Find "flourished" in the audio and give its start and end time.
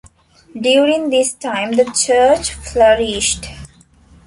2.55-3.45